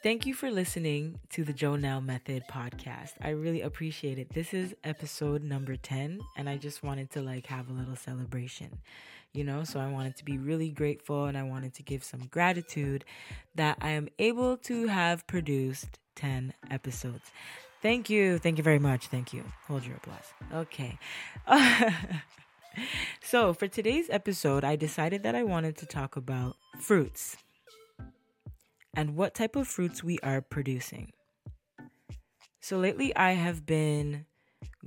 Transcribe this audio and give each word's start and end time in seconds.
Thank 0.00 0.26
you 0.26 0.34
for 0.34 0.48
listening 0.48 1.18
to 1.30 1.42
the 1.42 1.52
Jonelle 1.52 2.04
Method 2.04 2.44
podcast. 2.48 3.14
I 3.20 3.30
really 3.30 3.62
appreciate 3.62 4.16
it. 4.16 4.32
This 4.32 4.54
is 4.54 4.72
episode 4.84 5.42
number 5.42 5.74
10, 5.74 6.20
and 6.36 6.48
I 6.48 6.56
just 6.56 6.84
wanted 6.84 7.10
to 7.10 7.20
like 7.20 7.46
have 7.46 7.68
a 7.68 7.72
little 7.72 7.96
celebration, 7.96 8.78
you 9.32 9.42
know? 9.42 9.64
So 9.64 9.80
I 9.80 9.88
wanted 9.88 10.16
to 10.18 10.24
be 10.24 10.38
really 10.38 10.70
grateful 10.70 11.24
and 11.24 11.36
I 11.36 11.42
wanted 11.42 11.74
to 11.74 11.82
give 11.82 12.04
some 12.04 12.20
gratitude 12.30 13.04
that 13.56 13.76
I 13.80 13.90
am 13.90 14.08
able 14.20 14.56
to 14.58 14.86
have 14.86 15.26
produced 15.26 15.98
10 16.14 16.54
episodes. 16.70 17.32
Thank 17.82 18.08
you. 18.08 18.38
Thank 18.38 18.58
you 18.58 18.64
very 18.64 18.78
much. 18.78 19.08
Thank 19.08 19.32
you. 19.32 19.42
Hold 19.66 19.84
your 19.84 19.96
applause. 19.96 20.32
Okay. 20.54 20.96
so, 23.20 23.52
for 23.52 23.66
today's 23.66 24.06
episode, 24.10 24.62
I 24.62 24.76
decided 24.76 25.24
that 25.24 25.34
I 25.34 25.42
wanted 25.42 25.76
to 25.78 25.86
talk 25.86 26.14
about 26.14 26.54
fruits 26.78 27.36
and 28.98 29.14
what 29.14 29.32
type 29.32 29.54
of 29.54 29.68
fruits 29.68 30.02
we 30.02 30.18
are 30.24 30.40
producing. 30.40 31.12
So 32.60 32.78
lately, 32.78 33.14
I 33.14 33.30
have 33.30 33.64
been 33.64 34.26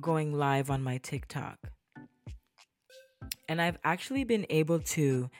going 0.00 0.32
live 0.32 0.68
on 0.68 0.82
my 0.82 0.98
TikTok. 0.98 1.58
And 3.48 3.62
I've 3.62 3.78
actually 3.84 4.24
been 4.24 4.46
able 4.50 4.80
to 4.80 5.30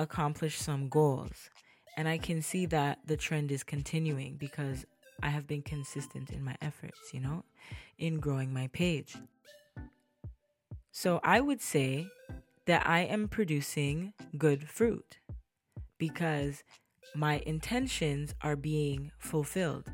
accomplish 0.00 0.58
some 0.58 0.88
goals. 0.88 1.48
And 1.96 2.08
I 2.08 2.18
can 2.18 2.42
see 2.42 2.66
that 2.66 2.98
the 3.06 3.16
trend 3.16 3.52
is 3.52 3.62
continuing 3.62 4.34
because 4.34 4.84
I 5.22 5.28
have 5.28 5.46
been 5.46 5.62
consistent 5.62 6.30
in 6.30 6.42
my 6.42 6.56
efforts, 6.60 7.14
you 7.14 7.20
know, 7.20 7.44
in 7.98 8.18
growing 8.18 8.52
my 8.52 8.66
page. 8.72 9.14
So 10.90 11.20
I 11.22 11.40
would 11.40 11.60
say 11.60 12.08
that 12.66 12.84
I 12.84 13.02
am 13.02 13.28
producing 13.28 14.12
good 14.36 14.68
fruit 14.68 15.18
because 15.98 16.64
my 17.14 17.42
intentions 17.46 18.34
are 18.42 18.56
being 18.56 19.10
fulfilled. 19.18 19.90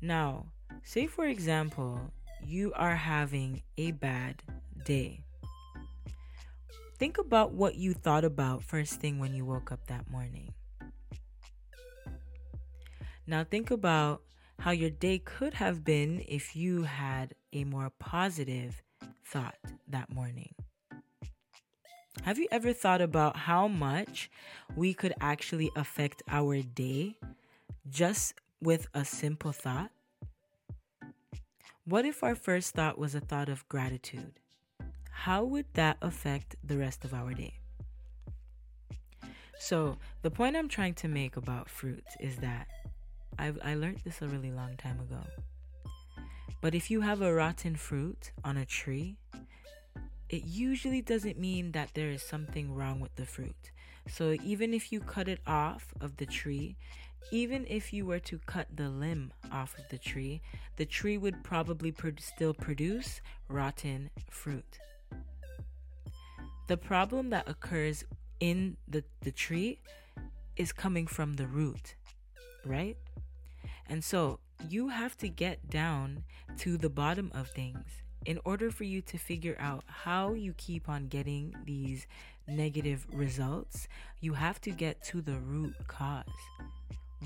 Now, 0.00 0.46
say 0.82 1.06
for 1.06 1.26
example, 1.26 2.12
you 2.44 2.72
are 2.74 2.96
having 2.96 3.62
a 3.76 3.92
bad 3.92 4.42
day. 4.84 5.24
Think 6.98 7.18
about 7.18 7.52
what 7.52 7.76
you 7.76 7.94
thought 7.94 8.24
about 8.24 8.62
first 8.62 9.00
thing 9.00 9.18
when 9.18 9.34
you 9.34 9.44
woke 9.44 9.70
up 9.70 9.86
that 9.86 10.10
morning. 10.10 10.52
Now, 13.26 13.44
think 13.44 13.70
about 13.70 14.22
how 14.58 14.72
your 14.72 14.90
day 14.90 15.18
could 15.18 15.54
have 15.54 15.84
been 15.84 16.24
if 16.26 16.56
you 16.56 16.82
had 16.82 17.34
a 17.52 17.64
more 17.64 17.92
positive 17.98 18.82
thought 19.24 19.56
that 19.88 20.10
morning. 20.10 20.54
Have 22.28 22.38
you 22.38 22.46
ever 22.50 22.74
thought 22.74 23.00
about 23.00 23.36
how 23.36 23.68
much 23.68 24.30
we 24.76 24.92
could 24.92 25.14
actually 25.18 25.70
affect 25.74 26.22
our 26.28 26.60
day 26.60 27.16
just 27.88 28.34
with 28.60 28.86
a 28.92 29.02
simple 29.02 29.50
thought? 29.50 29.90
What 31.86 32.04
if 32.04 32.22
our 32.22 32.34
first 32.34 32.74
thought 32.74 32.98
was 32.98 33.14
a 33.14 33.20
thought 33.20 33.48
of 33.48 33.66
gratitude? 33.70 34.40
How 35.10 35.42
would 35.42 35.64
that 35.72 35.96
affect 36.02 36.56
the 36.62 36.76
rest 36.76 37.02
of 37.06 37.14
our 37.14 37.32
day? 37.32 37.54
So, 39.58 39.96
the 40.20 40.30
point 40.30 40.54
I'm 40.54 40.68
trying 40.68 40.96
to 40.96 41.08
make 41.08 41.38
about 41.38 41.70
fruits 41.70 42.14
is 42.20 42.36
that 42.36 42.68
I've, 43.38 43.58
I 43.64 43.74
learned 43.74 44.02
this 44.04 44.20
a 44.20 44.26
really 44.26 44.52
long 44.52 44.76
time 44.76 45.00
ago. 45.00 45.22
But 46.60 46.74
if 46.74 46.90
you 46.90 47.00
have 47.00 47.22
a 47.22 47.32
rotten 47.32 47.74
fruit 47.74 48.32
on 48.44 48.58
a 48.58 48.66
tree, 48.66 49.16
it 50.28 50.44
usually 50.44 51.00
doesn't 51.00 51.38
mean 51.38 51.72
that 51.72 51.90
there 51.94 52.10
is 52.10 52.22
something 52.22 52.74
wrong 52.74 53.00
with 53.00 53.14
the 53.16 53.24
fruit. 53.24 53.70
So 54.08 54.36
even 54.44 54.74
if 54.74 54.92
you 54.92 55.00
cut 55.00 55.28
it 55.28 55.40
off 55.46 55.92
of 56.00 56.16
the 56.16 56.26
tree, 56.26 56.76
even 57.30 57.66
if 57.68 57.92
you 57.92 58.06
were 58.06 58.18
to 58.20 58.38
cut 58.46 58.66
the 58.74 58.88
limb 58.88 59.32
off 59.52 59.78
of 59.78 59.88
the 59.90 59.98
tree, 59.98 60.40
the 60.76 60.86
tree 60.86 61.18
would 61.18 61.42
probably 61.42 61.92
pro- 61.92 62.12
still 62.18 62.54
produce 62.54 63.20
rotten 63.48 64.10
fruit. 64.30 64.78
The 66.68 66.76
problem 66.76 67.30
that 67.30 67.48
occurs 67.48 68.04
in 68.40 68.76
the, 68.86 69.04
the 69.22 69.32
tree 69.32 69.80
is 70.56 70.72
coming 70.72 71.06
from 71.06 71.34
the 71.34 71.46
root, 71.46 71.94
right? 72.64 72.96
And 73.88 74.04
so 74.04 74.40
you 74.68 74.88
have 74.88 75.16
to 75.18 75.28
get 75.28 75.70
down 75.70 76.24
to 76.58 76.76
the 76.76 76.90
bottom 76.90 77.30
of 77.34 77.48
things 77.48 78.02
in 78.28 78.38
order 78.44 78.70
for 78.70 78.84
you 78.84 79.00
to 79.00 79.16
figure 79.16 79.56
out 79.58 79.82
how 79.86 80.34
you 80.34 80.52
keep 80.58 80.86
on 80.86 81.08
getting 81.08 81.56
these 81.64 82.06
negative 82.46 83.06
results, 83.10 83.88
you 84.20 84.34
have 84.34 84.60
to 84.60 84.70
get 84.70 85.02
to 85.02 85.22
the 85.22 85.38
root 85.38 85.74
cause. 85.86 86.26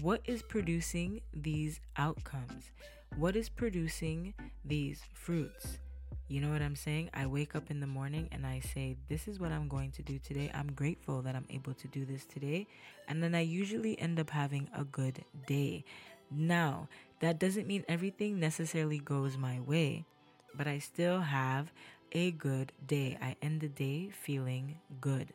What 0.00 0.20
is 0.26 0.42
producing 0.42 1.20
these 1.34 1.80
outcomes? 1.96 2.70
What 3.16 3.34
is 3.34 3.48
producing 3.48 4.32
these 4.64 5.02
fruits? 5.12 5.78
You 6.28 6.40
know 6.40 6.50
what 6.50 6.62
I'm 6.62 6.76
saying? 6.76 7.10
I 7.12 7.26
wake 7.26 7.56
up 7.56 7.68
in 7.72 7.80
the 7.80 7.86
morning 7.88 8.28
and 8.30 8.46
I 8.46 8.60
say, 8.60 8.96
This 9.08 9.26
is 9.26 9.40
what 9.40 9.50
I'm 9.50 9.66
going 9.66 9.90
to 9.90 10.02
do 10.02 10.20
today. 10.20 10.52
I'm 10.54 10.70
grateful 10.72 11.20
that 11.22 11.34
I'm 11.34 11.46
able 11.50 11.74
to 11.74 11.88
do 11.88 12.04
this 12.04 12.24
today. 12.26 12.68
And 13.08 13.20
then 13.20 13.34
I 13.34 13.40
usually 13.40 13.98
end 13.98 14.20
up 14.20 14.30
having 14.30 14.68
a 14.72 14.84
good 14.84 15.24
day. 15.48 15.84
Now, 16.30 16.88
that 17.18 17.40
doesn't 17.40 17.66
mean 17.66 17.84
everything 17.88 18.38
necessarily 18.38 19.00
goes 19.00 19.36
my 19.36 19.58
way 19.58 20.06
but 20.56 20.66
I 20.66 20.78
still 20.78 21.20
have 21.20 21.72
a 22.12 22.32
good 22.32 22.72
day. 22.86 23.18
I 23.20 23.36
end 23.42 23.60
the 23.60 23.68
day 23.68 24.10
feeling 24.10 24.78
good. 25.00 25.32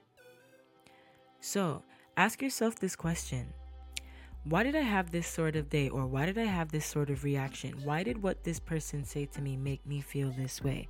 So 1.41 1.83
ask 2.15 2.41
yourself 2.41 2.79
this 2.79 2.95
question 2.95 3.53
Why 4.43 4.63
did 4.63 4.75
I 4.75 4.81
have 4.81 5.11
this 5.11 5.27
sort 5.27 5.55
of 5.55 5.69
day, 5.69 5.89
or 5.89 6.05
why 6.05 6.25
did 6.25 6.37
I 6.37 6.45
have 6.45 6.71
this 6.71 6.85
sort 6.85 7.09
of 7.09 7.23
reaction? 7.23 7.73
Why 7.83 8.03
did 8.03 8.21
what 8.21 8.43
this 8.43 8.59
person 8.59 9.03
say 9.03 9.25
to 9.27 9.41
me 9.41 9.57
make 9.57 9.85
me 9.85 10.01
feel 10.01 10.31
this 10.31 10.61
way? 10.63 10.87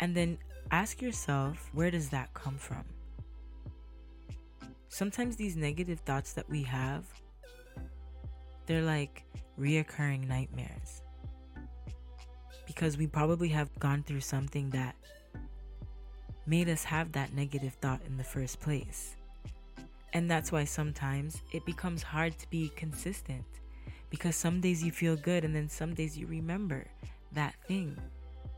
And 0.00 0.16
then 0.16 0.38
ask 0.70 1.00
yourself, 1.00 1.70
where 1.72 1.90
does 1.90 2.08
that 2.08 2.32
come 2.34 2.56
from? 2.58 2.84
Sometimes 4.88 5.36
these 5.36 5.56
negative 5.56 6.00
thoughts 6.00 6.32
that 6.34 6.48
we 6.50 6.62
have, 6.64 7.04
they're 8.66 8.82
like 8.82 9.24
reoccurring 9.58 10.26
nightmares 10.26 11.01
because 12.74 12.96
we 12.96 13.06
probably 13.06 13.48
have 13.48 13.68
gone 13.80 14.02
through 14.02 14.22
something 14.22 14.70
that 14.70 14.94
made 16.46 16.70
us 16.70 16.82
have 16.82 17.12
that 17.12 17.34
negative 17.34 17.74
thought 17.82 18.00
in 18.06 18.16
the 18.16 18.24
first 18.24 18.60
place. 18.60 19.14
And 20.14 20.30
that's 20.30 20.50
why 20.50 20.64
sometimes 20.64 21.42
it 21.52 21.66
becomes 21.66 22.02
hard 22.02 22.38
to 22.38 22.48
be 22.48 22.72
consistent 22.74 23.44
because 24.08 24.36
some 24.36 24.60
days 24.62 24.82
you 24.82 24.90
feel 24.90 25.16
good 25.16 25.44
and 25.44 25.54
then 25.54 25.68
some 25.68 25.92
days 25.92 26.16
you 26.16 26.26
remember 26.26 26.86
that 27.32 27.54
thing 27.68 27.94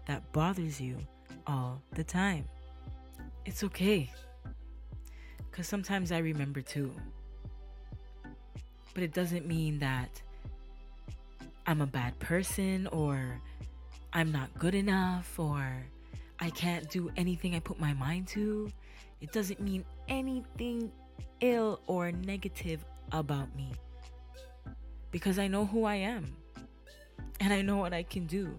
that 0.06 0.32
bothers 0.32 0.80
you 0.80 0.96
all 1.48 1.82
the 1.94 2.04
time. 2.04 2.44
It's 3.44 3.64
okay 3.64 4.08
because 5.50 5.66
sometimes 5.66 6.12
I 6.12 6.18
remember 6.18 6.60
too. 6.60 6.92
But 8.94 9.02
it 9.02 9.12
doesn't 9.12 9.46
mean 9.46 9.80
that 9.80 10.22
I'm 11.66 11.80
a 11.80 11.86
bad 11.86 12.16
person 12.20 12.86
or 12.88 13.40
I'm 14.16 14.30
not 14.30 14.56
good 14.60 14.76
enough 14.76 15.40
or 15.40 15.66
I 16.38 16.50
can't 16.50 16.88
do 16.88 17.10
anything 17.16 17.56
I 17.56 17.58
put 17.58 17.80
my 17.80 17.94
mind 17.94 18.28
to. 18.28 18.70
It 19.20 19.32
doesn't 19.32 19.60
mean 19.60 19.84
anything 20.06 20.92
ill 21.40 21.80
or 21.88 22.12
negative 22.12 22.84
about 23.10 23.54
me. 23.56 23.72
Because 25.10 25.40
I 25.40 25.48
know 25.48 25.66
who 25.66 25.84
I 25.84 25.96
am. 25.96 26.26
And 27.40 27.52
I 27.52 27.62
know 27.62 27.78
what 27.78 27.92
I 27.92 28.04
can 28.04 28.26
do. 28.26 28.56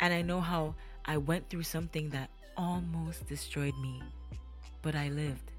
And 0.00 0.14
I 0.14 0.22
know 0.22 0.40
how 0.40 0.74
I 1.04 1.18
went 1.18 1.50
through 1.50 1.64
something 1.64 2.08
that 2.10 2.30
almost 2.56 3.26
destroyed 3.28 3.76
me. 3.82 4.02
But 4.80 4.94
I 4.94 5.10
lived. 5.10 5.50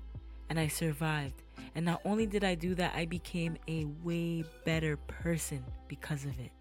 And 0.50 0.60
I 0.60 0.68
survived. 0.68 1.44
And 1.76 1.86
not 1.86 2.02
only 2.06 2.26
did 2.26 2.44
I 2.44 2.56
do 2.56 2.74
that, 2.76 2.94
I 2.96 3.06
became 3.06 3.58
a 3.68 3.86
way 4.04 4.44
better 4.64 4.98
person 4.98 5.64
because 5.88 6.26
of 6.26 6.40
it. 6.40 6.52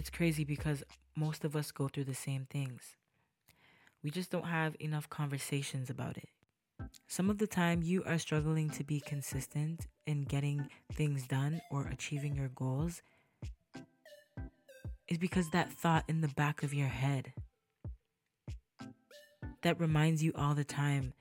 It's 0.00 0.08
crazy 0.08 0.44
because 0.44 0.82
most 1.14 1.44
of 1.44 1.54
us 1.54 1.70
go 1.72 1.86
through 1.86 2.04
the 2.04 2.14
same 2.14 2.46
things. 2.48 2.96
We 4.02 4.10
just 4.10 4.30
don't 4.30 4.46
have 4.46 4.74
enough 4.80 5.10
conversations 5.10 5.90
about 5.90 6.16
it. 6.16 6.30
Some 7.06 7.28
of 7.28 7.36
the 7.36 7.46
time, 7.46 7.82
you 7.82 8.02
are 8.04 8.16
struggling 8.16 8.70
to 8.70 8.82
be 8.82 9.00
consistent 9.00 9.88
in 10.06 10.22
getting 10.22 10.70
things 10.90 11.26
done 11.26 11.60
or 11.70 11.86
achieving 11.86 12.34
your 12.34 12.48
goals 12.48 13.02
is 15.06 15.18
because 15.18 15.50
that 15.50 15.70
thought 15.70 16.04
in 16.08 16.22
the 16.22 16.28
back 16.28 16.62
of 16.62 16.72
your 16.72 16.88
head 16.88 17.34
that 19.60 19.78
reminds 19.78 20.22
you 20.22 20.32
all 20.34 20.54
the 20.54 20.64
time 20.64 21.12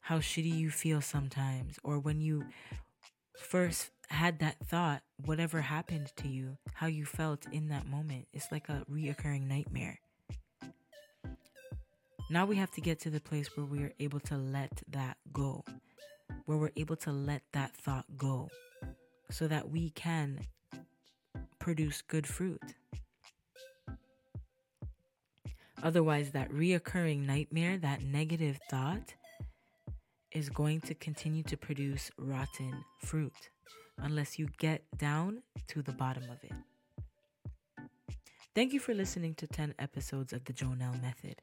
how 0.00 0.18
shitty 0.18 0.52
you 0.52 0.70
feel 0.70 1.00
sometimes, 1.00 1.78
or 1.84 2.00
when 2.00 2.20
you 2.20 2.44
first 3.38 3.90
had 4.08 4.38
that 4.40 4.56
thought, 4.66 5.02
whatever 5.24 5.60
happened 5.60 6.12
to 6.16 6.28
you, 6.28 6.56
how 6.74 6.86
you 6.86 7.04
felt 7.04 7.46
in 7.52 7.68
that 7.68 7.86
moment, 7.86 8.26
it's 8.32 8.50
like 8.52 8.68
a 8.68 8.84
reoccurring 8.90 9.46
nightmare. 9.48 9.98
Now 12.30 12.44
we 12.46 12.56
have 12.56 12.70
to 12.72 12.80
get 12.80 12.98
to 13.00 13.10
the 13.10 13.20
place 13.20 13.56
where 13.56 13.66
we 13.66 13.82
are 13.84 13.92
able 14.00 14.20
to 14.20 14.36
let 14.36 14.82
that 14.90 15.16
go. 15.32 15.64
where 16.46 16.58
we're 16.58 16.70
able 16.76 16.96
to 16.96 17.12
let 17.12 17.42
that 17.52 17.74
thought 17.76 18.04
go 18.16 18.48
so 19.30 19.48
that 19.48 19.70
we 19.70 19.90
can 19.90 20.40
produce 21.58 22.02
good 22.02 22.26
fruit. 22.26 22.62
Otherwise, 25.82 26.30
that 26.30 26.50
reoccurring 26.50 27.26
nightmare, 27.26 27.76
that 27.76 28.02
negative 28.02 28.58
thought, 28.70 29.14
is 30.32 30.48
going 30.48 30.80
to 30.80 30.94
continue 30.94 31.42
to 31.42 31.56
produce 31.56 32.10
rotten 32.18 32.84
fruit 33.00 33.50
unless 33.98 34.38
you 34.38 34.48
get 34.58 34.84
down 34.98 35.42
to 35.68 35.82
the 35.82 35.92
bottom 35.92 36.24
of 36.24 36.42
it. 36.42 36.52
Thank 38.54 38.72
you 38.72 38.80
for 38.80 38.94
listening 38.94 39.34
to 39.34 39.46
10 39.46 39.74
episodes 39.78 40.32
of 40.32 40.44
the 40.44 40.52
Jonelle 40.52 41.00
Method. 41.02 41.42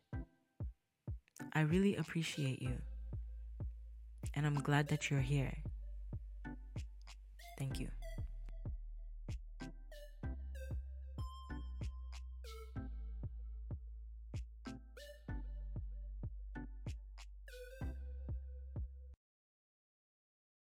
I 1.54 1.62
really 1.62 1.96
appreciate 1.96 2.62
you, 2.62 2.78
and 4.34 4.46
I'm 4.46 4.56
glad 4.56 4.88
that 4.88 5.12
you're 5.12 5.20
here. 5.20 5.56
Thank 7.58 7.80
you. 7.80 7.90